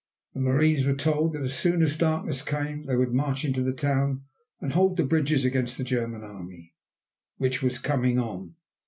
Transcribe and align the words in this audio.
The 0.33 0.39
marines 0.39 0.83
were 0.87 0.95
told 0.95 1.33
that 1.33 1.43
as 1.43 1.53
soon 1.53 1.83
as 1.83 1.95
darkness 1.95 2.41
came 2.41 2.87
they 2.87 2.95
would 2.95 3.13
march 3.13 3.45
into 3.45 3.61
the 3.61 3.71
town 3.71 4.23
and 4.59 4.73
hold 4.73 4.97
the 4.97 5.03
bridges 5.03 5.45
against 5.45 5.77
the 5.77 5.83
German 5.83 6.23
Army, 6.23 6.73
which 7.37 7.61
was 7.61 7.77
coming 7.77 8.17
on. 8.17 8.55